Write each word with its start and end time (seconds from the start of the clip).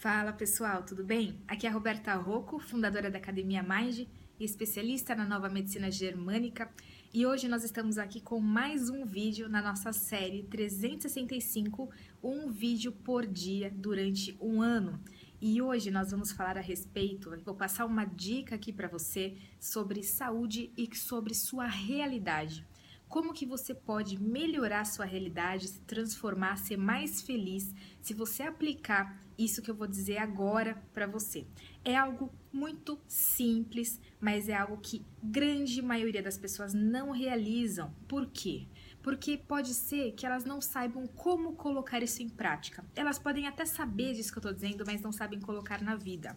Fala 0.00 0.32
pessoal, 0.32 0.82
tudo 0.82 1.04
bem? 1.04 1.38
Aqui 1.46 1.66
é 1.66 1.68
a 1.68 1.72
Roberta 1.74 2.14
Rocco, 2.14 2.58
fundadora 2.58 3.10
da 3.10 3.18
Academia 3.18 3.62
Mind 3.62 4.08
e 4.38 4.44
especialista 4.46 5.14
na 5.14 5.26
nova 5.26 5.50
medicina 5.50 5.90
germânica. 5.90 6.72
E 7.12 7.26
hoje 7.26 7.48
nós 7.48 7.64
estamos 7.64 7.98
aqui 7.98 8.18
com 8.18 8.40
mais 8.40 8.88
um 8.88 9.04
vídeo 9.04 9.46
na 9.46 9.60
nossa 9.60 9.92
série 9.92 10.44
365, 10.44 11.90
um 12.22 12.50
vídeo 12.50 12.92
por 12.92 13.26
dia 13.26 13.70
durante 13.70 14.34
um 14.40 14.62
ano. 14.62 14.98
E 15.38 15.60
hoje 15.60 15.90
nós 15.90 16.12
vamos 16.12 16.32
falar 16.32 16.56
a 16.56 16.62
respeito, 16.62 17.38
vou 17.44 17.54
passar 17.54 17.84
uma 17.84 18.06
dica 18.06 18.54
aqui 18.54 18.72
para 18.72 18.88
você 18.88 19.36
sobre 19.60 20.02
saúde 20.02 20.72
e 20.78 20.88
sobre 20.96 21.34
sua 21.34 21.66
realidade. 21.66 22.66
Como 23.10 23.34
que 23.34 23.44
você 23.44 23.74
pode 23.74 24.22
melhorar 24.22 24.84
sua 24.84 25.04
realidade, 25.04 25.66
se 25.66 25.80
transformar, 25.80 26.56
ser 26.56 26.76
mais 26.76 27.20
feliz 27.20 27.74
se 28.00 28.14
você 28.14 28.44
aplicar 28.44 29.20
isso 29.36 29.60
que 29.60 29.68
eu 29.68 29.74
vou 29.74 29.88
dizer 29.88 30.18
agora 30.18 30.80
para 30.92 31.08
você. 31.08 31.44
É 31.84 31.96
algo 31.96 32.32
muito 32.52 33.00
simples, 33.08 34.00
mas 34.20 34.48
é 34.48 34.54
algo 34.54 34.76
que 34.76 35.04
grande 35.20 35.82
maioria 35.82 36.22
das 36.22 36.38
pessoas 36.38 36.72
não 36.72 37.10
realizam. 37.10 37.92
Por 38.06 38.26
quê? 38.26 38.68
Porque 39.02 39.36
pode 39.36 39.74
ser 39.74 40.12
que 40.12 40.24
elas 40.24 40.44
não 40.44 40.60
saibam 40.60 41.04
como 41.08 41.54
colocar 41.54 42.00
isso 42.04 42.22
em 42.22 42.28
prática. 42.28 42.84
Elas 42.94 43.18
podem 43.18 43.48
até 43.48 43.64
saber 43.64 44.14
disso 44.14 44.30
que 44.30 44.38
eu 44.38 44.42
estou 44.42 44.54
dizendo, 44.54 44.84
mas 44.86 45.02
não 45.02 45.10
sabem 45.10 45.40
colocar 45.40 45.82
na 45.82 45.96
vida. 45.96 46.36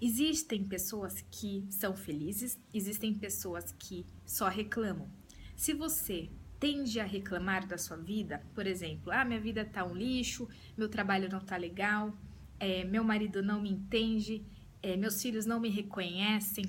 Existem 0.00 0.62
pessoas 0.62 1.20
que 1.32 1.66
são 1.68 1.96
felizes, 1.96 2.60
existem 2.72 3.12
pessoas 3.12 3.74
que 3.76 4.06
só 4.24 4.46
reclamam. 4.46 5.19
Se 5.60 5.74
você 5.74 6.30
tende 6.58 6.98
a 7.00 7.04
reclamar 7.04 7.66
da 7.66 7.76
sua 7.76 7.98
vida, 7.98 8.42
por 8.54 8.66
exemplo, 8.66 9.12
ah, 9.12 9.26
minha 9.26 9.38
vida 9.38 9.62
tá 9.62 9.84
um 9.84 9.94
lixo, 9.94 10.48
meu 10.74 10.88
trabalho 10.88 11.28
não 11.30 11.38
tá 11.38 11.54
legal, 11.58 12.16
é, 12.58 12.82
meu 12.84 13.04
marido 13.04 13.42
não 13.42 13.60
me 13.60 13.68
entende, 13.68 14.42
é, 14.82 14.96
meus 14.96 15.20
filhos 15.20 15.44
não 15.44 15.60
me 15.60 15.68
reconhecem, 15.68 16.64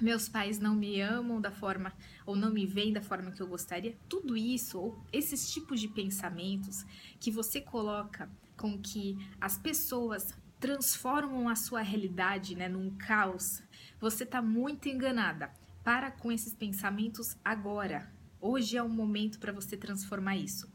meus 0.00 0.28
pais 0.28 0.60
não 0.60 0.72
me 0.72 1.00
amam 1.00 1.40
da 1.40 1.50
forma 1.50 1.92
ou 2.24 2.36
não 2.36 2.52
me 2.52 2.64
veem 2.64 2.92
da 2.92 3.02
forma 3.02 3.32
que 3.32 3.42
eu 3.42 3.48
gostaria, 3.48 3.98
tudo 4.08 4.36
isso, 4.36 4.78
ou 4.78 5.04
esses 5.12 5.52
tipos 5.52 5.80
de 5.80 5.88
pensamentos 5.88 6.84
que 7.18 7.28
você 7.28 7.60
coloca 7.60 8.30
com 8.56 8.78
que 8.78 9.18
as 9.40 9.58
pessoas 9.58 10.32
transformam 10.60 11.48
a 11.48 11.56
sua 11.56 11.80
realidade 11.80 12.54
né, 12.54 12.68
num 12.68 12.88
caos, 12.96 13.64
você 13.98 14.22
está 14.22 14.40
muito 14.40 14.88
enganada. 14.88 15.50
Para 15.82 16.12
com 16.12 16.30
esses 16.30 16.54
pensamentos 16.54 17.36
agora. 17.44 18.11
Hoje 18.44 18.76
é 18.76 18.82
o 18.82 18.88
momento 18.88 19.38
para 19.38 19.52
você 19.52 19.76
transformar 19.76 20.36
isso. 20.36 20.68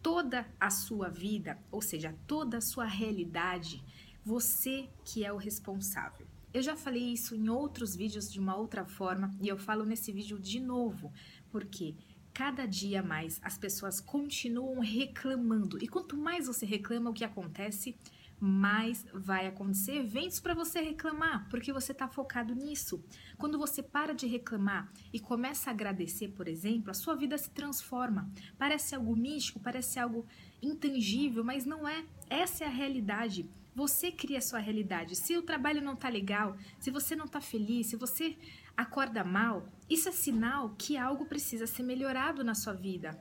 Toda 0.00 0.46
a 0.60 0.70
sua 0.70 1.08
vida, 1.08 1.58
ou 1.68 1.82
seja, 1.82 2.14
toda 2.28 2.58
a 2.58 2.60
sua 2.60 2.84
realidade, 2.84 3.82
você 4.24 4.88
que 5.04 5.24
é 5.24 5.32
o 5.32 5.36
responsável. 5.36 6.28
Eu 6.54 6.62
já 6.62 6.76
falei 6.76 7.02
isso 7.02 7.34
em 7.34 7.48
outros 7.48 7.96
vídeos 7.96 8.30
de 8.30 8.38
uma 8.38 8.54
outra 8.54 8.84
forma 8.84 9.34
e 9.40 9.48
eu 9.48 9.58
falo 9.58 9.84
nesse 9.84 10.12
vídeo 10.12 10.38
de 10.38 10.60
novo, 10.60 11.12
porque 11.50 11.96
cada 12.32 12.66
dia 12.66 13.02
mais 13.02 13.40
as 13.42 13.58
pessoas 13.58 14.00
continuam 14.00 14.78
reclamando. 14.78 15.82
E 15.82 15.88
quanto 15.88 16.16
mais 16.16 16.46
você 16.46 16.64
reclama, 16.64 17.10
o 17.10 17.14
que 17.14 17.24
acontece? 17.24 17.96
Mais 18.44 19.06
vai 19.14 19.46
acontecer 19.46 19.98
eventos 19.98 20.40
para 20.40 20.52
você 20.52 20.80
reclamar, 20.80 21.48
porque 21.48 21.72
você 21.72 21.92
está 21.92 22.08
focado 22.08 22.54
nisso. 22.56 23.04
Quando 23.38 23.56
você 23.56 23.82
para 23.82 24.12
de 24.12 24.26
reclamar 24.26 24.92
e 25.12 25.20
começa 25.20 25.70
a 25.70 25.72
agradecer, 25.72 26.28
por 26.28 26.48
exemplo, 26.48 26.90
a 26.90 26.94
sua 26.94 27.14
vida 27.14 27.38
se 27.38 27.50
transforma. 27.50 28.28
Parece 28.58 28.96
algo 28.96 29.14
místico, 29.14 29.60
parece 29.60 30.00
algo 30.00 30.26
intangível, 30.60 31.44
mas 31.44 31.64
não 31.64 31.86
é. 31.86 32.04
Essa 32.28 32.64
é 32.64 32.66
a 32.66 32.70
realidade. 32.70 33.48
Você 33.76 34.10
cria 34.10 34.38
a 34.38 34.42
sua 34.42 34.58
realidade. 34.58 35.14
Se 35.14 35.36
o 35.36 35.42
trabalho 35.42 35.80
não 35.80 35.94
tá 35.94 36.08
legal, 36.08 36.56
se 36.80 36.90
você 36.90 37.14
não 37.14 37.28
tá 37.28 37.40
feliz, 37.40 37.86
se 37.86 37.96
você 37.96 38.36
acorda 38.76 39.22
mal, 39.22 39.68
isso 39.88 40.08
é 40.08 40.12
sinal 40.12 40.74
que 40.76 40.96
algo 40.96 41.26
precisa 41.26 41.66
ser 41.66 41.84
melhorado 41.84 42.42
na 42.42 42.56
sua 42.56 42.72
vida. 42.72 43.16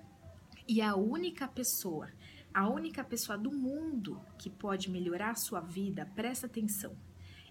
E 0.67 0.81
a 0.81 0.95
única 0.95 1.47
pessoa 1.47 2.09
a 2.53 2.67
única 2.67 3.03
pessoa 3.03 3.37
do 3.37 3.51
mundo 3.51 4.19
que 4.37 4.49
pode 4.49 4.89
melhorar 4.89 5.35
sua 5.35 5.61
vida, 5.61 6.05
presta 6.15 6.47
atenção, 6.47 6.95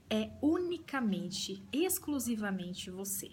é 0.08 0.30
unicamente, 0.42 1.62
exclusivamente 1.72 2.90
você. 2.90 3.30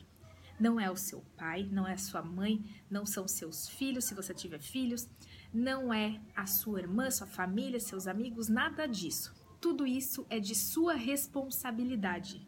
Não 0.60 0.80
é 0.80 0.90
o 0.90 0.96
seu 0.96 1.22
pai, 1.36 1.68
não 1.72 1.88
é 1.88 1.94
a 1.94 1.98
sua 1.98 2.22
mãe, 2.22 2.64
não 2.90 3.06
são 3.06 3.28
seus 3.28 3.68
filhos, 3.68 4.06
se 4.06 4.16
você 4.16 4.34
tiver 4.34 4.60
filhos, 4.60 5.08
não 5.54 5.94
é 5.94 6.20
a 6.36 6.46
sua 6.48 6.80
irmã, 6.80 7.12
sua 7.12 7.28
família, 7.28 7.80
seus 7.80 8.08
amigos, 8.08 8.48
nada 8.48 8.88
disso. 8.88 9.36
Tudo 9.60 9.86
isso 9.86 10.26
é 10.30 10.40
de 10.40 10.56
sua 10.56 10.94
responsabilidade. 10.94 12.47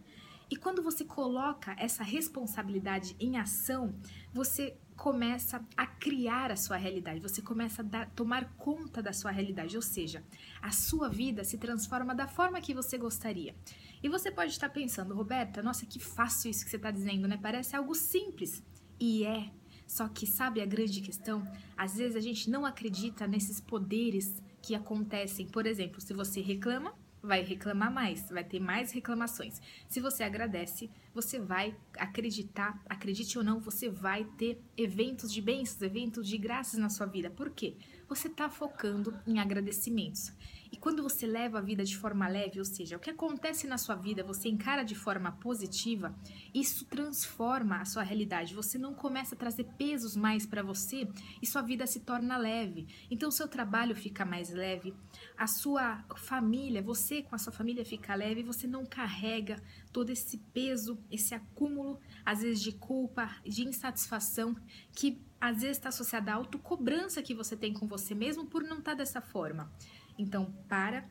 E 0.50 0.56
quando 0.56 0.82
você 0.82 1.06
coloca 1.06 1.76
essa 1.78 2.04
responsabilidade 2.04 3.16
em 3.20 3.38
ação, 3.38 3.94
você 4.34 4.76
começa 4.96 5.66
a 5.78 5.86
criar 5.86 6.52
a 6.52 6.58
sua 6.58 6.76
realidade, 6.76 7.22
você 7.22 7.42
começa 7.42 7.82
a 7.82 7.86
dar, 7.86 8.10
tomar 8.10 8.54
conta 8.58 9.02
da 9.02 9.14
sua 9.14 9.32
realidade, 9.32 9.76
ou 9.78 9.82
seja, 9.82 10.24
a 10.62 10.72
sua 10.72 11.08
vida 11.08 11.44
se 11.46 11.58
transforma 11.58 12.14
da 12.14 12.28
forma 12.28 12.60
que 12.60 12.74
você 12.74 12.98
gostaria. 12.98 13.56
E 14.04 14.10
você 14.10 14.30
pode 14.30 14.52
estar 14.52 14.70
pensando, 14.70 15.16
Roberta, 15.16 15.64
nossa, 15.64 15.86
que 15.86 16.00
fácil 16.00 16.52
isso 16.52 16.66
que 16.66 16.70
você 16.70 16.78
está 16.78 16.92
dizendo, 16.92 17.28
né? 17.28 17.38
Parece 17.42 17.76
algo 17.76 17.96
simples. 17.96 18.64
E 19.00 19.24
é. 19.26 19.52
Só 19.88 20.08
que 20.08 20.28
sabe 20.28 20.62
a 20.62 20.66
grande 20.66 21.02
questão? 21.02 21.48
Às 21.76 21.96
vezes 21.96 22.16
a 22.16 22.22
gente 22.22 22.50
não 22.50 22.66
acredita 22.66 23.26
nesses 23.26 23.60
poderes 23.60 24.42
que 24.62 24.76
acontecem. 24.76 25.48
Por 25.48 25.66
exemplo, 25.66 26.00
se 26.00 26.14
você 26.14 26.42
reclama, 26.42 26.94
vai 27.22 27.44
reclamar 27.44 27.92
mais, 27.92 28.30
vai 28.30 28.44
ter 28.44 28.60
mais 28.60 28.92
reclamações. 28.92 29.62
Se 29.88 30.00
você 30.00 30.24
agradece, 30.24 30.90
você 31.14 31.40
vai 31.40 31.76
acreditar, 31.98 32.82
acredite 32.88 33.38
ou 33.38 33.44
não, 33.44 33.60
você 33.60 33.90
vai 33.90 34.24
ter 34.38 34.62
eventos 34.78 35.32
de 35.32 35.42
bênçãos, 35.42 35.82
eventos 35.82 36.28
de 36.28 36.38
graças 36.38 36.80
na 36.80 36.90
sua 36.90 37.06
vida. 37.06 37.30
Por 37.30 37.50
quê? 37.50 37.76
Você 38.10 38.28
está 38.28 38.50
focando 38.50 39.16
em 39.28 39.38
agradecimentos. 39.38 40.34
E 40.72 40.78
quando 40.78 41.04
você 41.04 41.28
leva 41.28 41.60
a 41.60 41.62
vida 41.62 41.84
de 41.84 41.96
forma 41.96 42.28
leve, 42.28 42.60
ou 42.60 42.66
seja, 42.66 42.98
o 42.98 43.00
que 43.00 43.10
acontece 43.10 43.68
na 43.68 43.78
sua 43.78 43.96
vida, 43.96 44.24
você 44.24 44.50
encara 44.50 44.84
de 44.84 44.96
forma 44.96 45.32
positiva, 45.34 46.16
isso 46.54 46.86
transforma 46.86 47.78
a 47.80 47.86
sua 47.86 48.02
realidade. 48.02 48.56
Você 48.56 48.78
não 48.80 48.94
começa 48.96 49.36
a 49.36 49.38
trazer 49.38 49.66
pesos 49.78 50.16
mais 50.16 50.46
para 50.46 50.64
você 50.64 51.08
e 51.42 51.46
sua 51.46 51.62
vida 51.62 51.86
se 51.86 52.00
torna 52.00 52.36
leve. 52.36 52.88
Então, 53.12 53.30
seu 53.30 53.48
trabalho 53.48 53.96
fica 53.96 54.26
mais 54.26 54.50
leve, 54.50 54.94
a 55.38 55.46
sua 55.46 56.04
família, 56.18 56.82
você 56.82 57.22
com 57.22 57.36
a 57.36 57.40
sua 57.40 57.54
família 57.54 57.86
fica 57.86 58.14
leve, 58.16 58.44
você 58.44 58.68
não 58.68 58.86
carrega 58.86 59.62
todo 59.92 60.12
esse 60.12 60.38
peso, 60.54 60.98
esse 61.12 61.34
acúmulo, 61.34 62.00
às 62.26 62.42
vezes 62.42 62.62
de 62.62 62.72
culpa, 62.72 63.36
de 63.44 63.68
insatisfação, 63.68 64.56
que 64.94 65.20
às 65.40 65.62
vezes 65.62 65.78
está 65.78 65.90
associada 65.90 66.32
à 66.32 66.36
autocobrança 66.36 67.22
que 67.22 67.34
você 67.34 67.56
tem 67.56 67.74
com 67.74 67.88
você 67.88 68.14
mesmo 68.14 68.46
por 68.46 68.64
não 68.64 68.80
estar 68.80 68.92
tá 68.92 68.98
dessa 68.98 69.22
forma. 69.22 69.72
Então, 70.18 70.54
para 70.68 71.08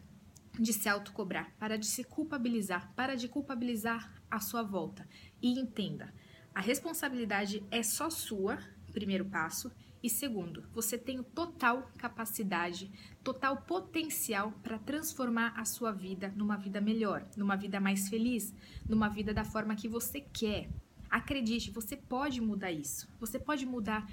de 0.59 0.73
se 0.73 0.89
autocobrar, 0.89 1.53
para 1.59 1.79
de 1.79 1.87
se 1.87 2.05
culpabilizar, 2.05 2.93
para 2.95 3.15
de 3.15 3.29
culpabilizar 3.29 4.13
a 4.31 4.41
sua 4.41 4.63
volta. 4.63 5.09
E 5.41 5.59
entenda, 5.59 6.13
a 6.55 6.61
responsabilidade 6.61 7.65
é 7.71 7.83
só 7.83 8.11
sua, 8.11 8.59
primeiro 8.93 9.25
passo, 9.25 9.71
e 10.03 10.09
segundo, 10.09 10.65
você 10.73 10.97
tem 10.97 11.23
total 11.23 11.91
capacidade, 11.99 12.91
total 13.23 13.59
potencial 13.63 14.53
para 14.63 14.79
transformar 14.79 15.53
a 15.57 15.65
sua 15.65 15.91
vida 15.91 16.33
numa 16.37 16.57
vida 16.57 16.81
melhor, 16.81 17.27
numa 17.37 17.57
vida 17.57 17.81
mais 17.81 18.09
feliz, 18.09 18.55
numa 18.89 19.09
vida 19.09 19.35
da 19.35 19.45
forma 19.45 19.75
que 19.75 19.89
você 19.89 20.21
quer. 20.21 20.69
Acredite, 21.11 21.71
você 21.71 21.97
pode 21.97 22.41
mudar 22.41 22.73
isso. 22.73 23.09
Você 23.21 23.39
pode 23.39 23.65
mudar 23.67 24.09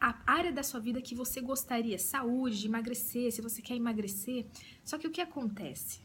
a 0.00 0.18
área 0.26 0.52
da 0.52 0.62
sua 0.62 0.80
vida 0.80 1.00
que 1.00 1.14
você 1.14 1.40
gostaria, 1.40 1.98
saúde, 1.98 2.66
emagrecer, 2.66 3.30
se 3.32 3.40
você 3.40 3.62
quer 3.62 3.76
emagrecer. 3.76 4.46
Só 4.84 4.98
que 4.98 5.06
o 5.06 5.10
que 5.10 5.20
acontece? 5.20 6.00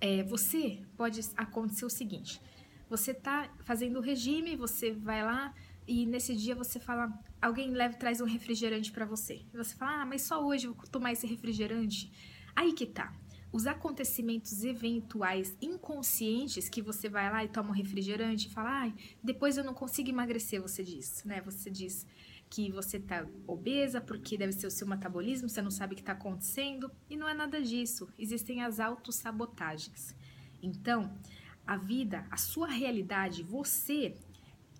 É, 0.00 0.22
você 0.22 0.82
pode 0.96 1.20
acontecer 1.36 1.84
o 1.84 1.90
seguinte: 1.90 2.40
você 2.88 3.12
tá 3.12 3.50
fazendo 3.64 3.98
o 3.98 4.02
regime, 4.02 4.56
você 4.56 4.92
vai 4.92 5.22
lá 5.22 5.54
e 5.86 6.06
nesse 6.06 6.34
dia 6.34 6.54
você 6.54 6.80
fala, 6.80 7.12
alguém 7.40 7.70
leva 7.70 7.94
traz 7.94 8.20
um 8.20 8.24
refrigerante 8.24 8.90
para 8.90 9.04
você. 9.04 9.44
E 9.52 9.56
você 9.56 9.74
fala: 9.74 10.02
"Ah, 10.02 10.06
mas 10.06 10.22
só 10.22 10.42
hoje 10.42 10.66
eu 10.66 10.74
vou 10.74 10.86
tomar 10.86 11.12
esse 11.12 11.26
refrigerante". 11.26 12.10
Aí 12.56 12.72
que 12.72 12.86
tá. 12.86 13.12
Os 13.54 13.68
acontecimentos 13.68 14.64
eventuais 14.64 15.56
inconscientes 15.62 16.68
que 16.68 16.82
você 16.82 17.08
vai 17.08 17.30
lá 17.30 17.44
e 17.44 17.48
toma 17.48 17.70
um 17.70 17.72
refrigerante 17.72 18.48
e 18.48 18.50
fala: 18.50 18.80
"Ai, 18.80 18.94
depois 19.22 19.56
eu 19.56 19.62
não 19.62 19.72
consigo 19.72 20.08
emagrecer", 20.08 20.60
você 20.60 20.82
diz, 20.82 21.22
né? 21.22 21.40
Você 21.42 21.70
diz: 21.70 22.04
que 22.50 22.72
você 22.72 22.98
tá 22.98 23.24
obesa 23.46 24.00
porque 24.00 24.36
deve 24.36 24.52
ser 24.52 24.66
o 24.66 24.72
seu 24.72 24.88
metabolismo, 24.88 25.48
você 25.48 25.62
não 25.62 25.70
sabe 25.70 25.92
o 25.92 25.96
que 25.96 26.02
está 26.02 26.14
acontecendo 26.14 26.90
e 27.08 27.16
não 27.16 27.28
é 27.28 27.34
nada 27.34 27.62
disso. 27.62 28.08
Existem 28.18 28.60
as 28.60 28.80
autossabotagens. 28.80 30.16
Então, 30.60 31.16
a 31.64 31.76
vida, 31.76 32.26
a 32.32 32.36
sua 32.36 32.66
realidade, 32.66 33.44
você 33.44 34.16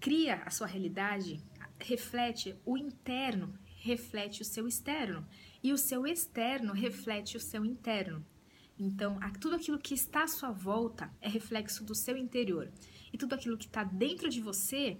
cria 0.00 0.42
a 0.44 0.50
sua 0.50 0.66
realidade, 0.66 1.40
reflete 1.78 2.56
o 2.66 2.76
interno, 2.76 3.54
reflete 3.76 4.42
o 4.42 4.44
seu 4.44 4.66
externo 4.66 5.24
e 5.62 5.72
o 5.72 5.78
seu 5.78 6.08
externo 6.08 6.72
reflete 6.72 7.36
o 7.36 7.40
seu 7.40 7.64
interno. 7.64 8.33
Então, 8.78 9.18
tudo 9.40 9.56
aquilo 9.56 9.78
que 9.78 9.94
está 9.94 10.24
à 10.24 10.28
sua 10.28 10.50
volta 10.50 11.12
é 11.20 11.28
reflexo 11.28 11.84
do 11.84 11.94
seu 11.94 12.16
interior. 12.16 12.70
E 13.12 13.18
tudo 13.18 13.34
aquilo 13.34 13.56
que 13.56 13.66
está 13.66 13.84
dentro 13.84 14.28
de 14.28 14.40
você 14.40 14.98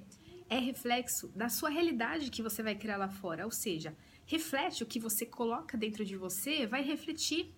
é 0.49 0.59
reflexo 0.59 1.29
da 1.29 1.49
sua 1.49 1.71
realidade 1.71 2.31
que 2.31 2.43
você 2.43 2.63
vai 2.63 2.75
criar 2.77 2.97
lá 2.97 3.09
fora. 3.09 3.45
Ou 3.45 3.51
seja, 3.51 3.97
reflete 4.27 4.83
o 4.83 4.87
que 4.87 5.01
você 5.01 5.27
coloca 5.27 5.77
dentro 5.77 6.05
de 6.05 6.17
você, 6.17 6.67
vai 6.67 6.83
refletir 6.83 7.53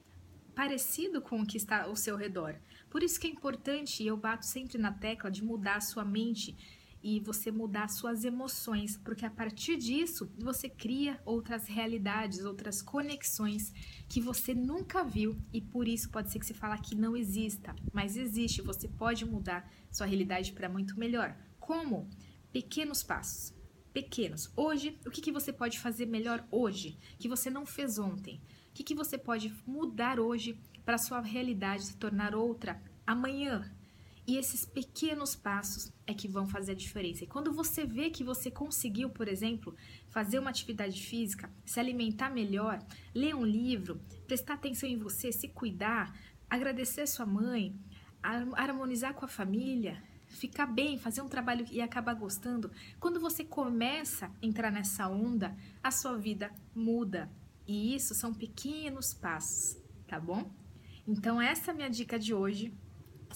parecido 0.54 1.20
com 1.20 1.42
o 1.42 1.46
que 1.46 1.58
está 1.58 1.82
ao 1.82 1.94
seu 1.94 2.16
redor. 2.16 2.56
Por 2.88 3.02
isso 3.02 3.20
que 3.20 3.26
é 3.26 3.30
importante, 3.30 4.02
e 4.02 4.06
eu 4.06 4.16
bato 4.16 4.46
sempre 4.46 4.78
na 4.78 4.90
tecla 4.90 5.30
de 5.30 5.44
mudar 5.44 5.76
a 5.76 5.80
sua 5.82 6.02
mente 6.02 6.56
e 7.08 7.20
você 7.20 7.52
mudar 7.52 7.86
suas 7.86 8.24
emoções, 8.24 8.96
porque 8.96 9.24
a 9.24 9.30
partir 9.30 9.76
disso 9.76 10.28
você 10.36 10.68
cria 10.68 11.20
outras 11.24 11.68
realidades, 11.68 12.44
outras 12.44 12.82
conexões 12.82 13.72
que 14.08 14.20
você 14.20 14.52
nunca 14.52 15.04
viu 15.04 15.38
e 15.52 15.60
por 15.60 15.86
isso 15.86 16.10
pode 16.10 16.32
ser 16.32 16.40
que 16.40 16.46
você 16.46 16.52
fala 16.52 16.76
que 16.76 16.96
não 16.96 17.16
exista, 17.16 17.76
mas 17.92 18.16
existe, 18.16 18.60
você 18.60 18.88
pode 18.88 19.24
mudar 19.24 19.72
sua 19.88 20.04
realidade 20.04 20.50
para 20.50 20.68
muito 20.68 20.98
melhor. 20.98 21.36
Como? 21.60 22.10
Pequenos 22.50 23.04
passos. 23.04 23.54
Pequenos. 23.92 24.50
Hoje, 24.56 24.98
o 25.06 25.10
que, 25.10 25.20
que 25.20 25.30
você 25.30 25.52
pode 25.52 25.78
fazer 25.78 26.06
melhor 26.06 26.44
hoje 26.50 26.98
que 27.20 27.28
você 27.28 27.48
não 27.48 27.64
fez 27.64 28.00
ontem? 28.00 28.42
O 28.70 28.74
que, 28.74 28.82
que 28.82 28.96
você 28.96 29.16
pode 29.16 29.54
mudar 29.64 30.18
hoje 30.18 30.58
para 30.84 30.98
sua 30.98 31.20
realidade 31.20 31.84
se 31.84 31.96
tornar 31.96 32.34
outra 32.34 32.82
amanhã? 33.06 33.72
E 34.26 34.36
esses 34.36 34.64
pequenos 34.64 35.36
passos 35.36 35.92
é 36.04 36.12
que 36.12 36.26
vão 36.26 36.48
fazer 36.48 36.72
a 36.72 36.74
diferença. 36.74 37.22
E 37.22 37.28
quando 37.28 37.52
você 37.52 37.86
vê 37.86 38.10
que 38.10 38.24
você 38.24 38.50
conseguiu, 38.50 39.08
por 39.08 39.28
exemplo, 39.28 39.76
fazer 40.08 40.40
uma 40.40 40.50
atividade 40.50 41.00
física, 41.00 41.48
se 41.64 41.78
alimentar 41.78 42.30
melhor, 42.30 42.84
ler 43.14 43.36
um 43.36 43.44
livro, 43.44 44.00
prestar 44.26 44.54
atenção 44.54 44.88
em 44.88 44.96
você, 44.96 45.30
se 45.30 45.46
cuidar, 45.48 46.12
agradecer 46.50 47.02
a 47.02 47.06
sua 47.06 47.24
mãe, 47.24 47.78
harmonizar 48.20 49.14
com 49.14 49.24
a 49.24 49.28
família, 49.28 50.02
ficar 50.26 50.66
bem, 50.66 50.98
fazer 50.98 51.22
um 51.22 51.28
trabalho 51.28 51.64
e 51.70 51.80
acabar 51.80 52.14
gostando, 52.14 52.70
quando 52.98 53.20
você 53.20 53.44
começa 53.44 54.26
a 54.26 54.46
entrar 54.46 54.72
nessa 54.72 55.08
onda, 55.08 55.56
a 55.82 55.92
sua 55.92 56.16
vida 56.18 56.50
muda. 56.74 57.30
E 57.66 57.94
isso 57.94 58.14
são 58.14 58.34
pequenos 58.34 59.14
passos, 59.14 59.76
tá 60.06 60.18
bom? 60.18 60.50
Então 61.06 61.40
essa 61.40 61.70
é 61.70 61.72
a 61.72 61.76
minha 61.76 61.90
dica 61.90 62.18
de 62.18 62.34
hoje. 62.34 62.72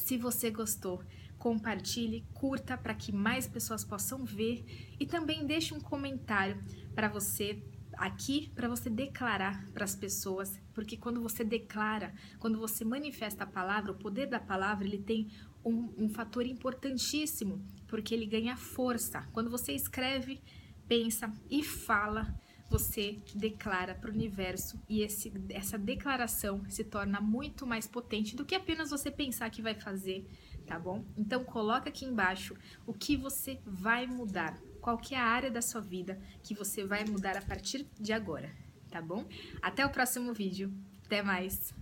Se 0.00 0.16
você 0.16 0.50
gostou, 0.50 1.04
compartilhe, 1.38 2.24
curta 2.34 2.76
para 2.76 2.94
que 2.94 3.12
mais 3.12 3.46
pessoas 3.46 3.84
possam 3.84 4.24
ver 4.24 4.64
e 4.98 5.06
também 5.06 5.46
deixe 5.46 5.72
um 5.72 5.80
comentário 5.80 6.60
para 6.94 7.08
você 7.08 7.62
aqui 7.92 8.50
para 8.54 8.66
você 8.66 8.88
declarar 8.88 9.66
para 9.72 9.84
as 9.84 9.94
pessoas, 9.94 10.58
porque 10.72 10.96
quando 10.96 11.20
você 11.20 11.44
declara, 11.44 12.14
quando 12.38 12.58
você 12.58 12.82
manifesta 12.82 13.44
a 13.44 13.46
palavra, 13.46 13.92
o 13.92 13.98
poder 13.98 14.26
da 14.26 14.40
palavra, 14.40 14.86
ele 14.86 14.98
tem 14.98 15.30
um, 15.64 15.92
um 15.98 16.08
fator 16.08 16.46
importantíssimo, 16.46 17.62
porque 17.86 18.14
ele 18.14 18.26
ganha 18.26 18.56
força. 18.56 19.28
Quando 19.32 19.50
você 19.50 19.72
escreve, 19.72 20.40
pensa 20.88 21.32
e 21.50 21.62
fala, 21.62 22.34
você 22.70 23.18
declara 23.34 23.96
para 23.96 24.08
o 24.08 24.14
universo 24.14 24.80
e 24.88 25.02
esse, 25.02 25.32
essa 25.48 25.76
declaração 25.76 26.64
se 26.70 26.84
torna 26.84 27.20
muito 27.20 27.66
mais 27.66 27.86
potente 27.86 28.36
do 28.36 28.44
que 28.44 28.54
apenas 28.54 28.90
você 28.90 29.10
pensar 29.10 29.50
que 29.50 29.60
vai 29.60 29.74
fazer, 29.74 30.24
tá 30.66 30.78
bom? 30.78 31.04
Então 31.16 31.42
coloca 31.42 31.88
aqui 31.88 32.04
embaixo 32.04 32.56
o 32.86 32.94
que 32.94 33.16
você 33.16 33.58
vai 33.66 34.06
mudar, 34.06 34.56
qual 34.80 35.00
é 35.10 35.16
a 35.16 35.24
área 35.24 35.50
da 35.50 35.60
sua 35.60 35.80
vida 35.80 36.20
que 36.44 36.54
você 36.54 36.84
vai 36.84 37.04
mudar 37.04 37.36
a 37.36 37.42
partir 37.42 37.84
de 37.98 38.12
agora, 38.12 38.48
tá 38.88 39.02
bom? 39.02 39.26
Até 39.60 39.84
o 39.84 39.90
próximo 39.90 40.32
vídeo, 40.32 40.72
até 41.04 41.22
mais! 41.22 41.80